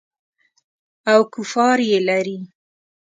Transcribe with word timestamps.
او 1.11 1.19
کفار 1.33 1.77
یې 1.89 1.99
لري. 2.07 2.39